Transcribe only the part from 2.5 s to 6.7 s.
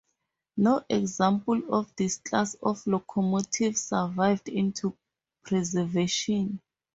of locomotive survived into preservation.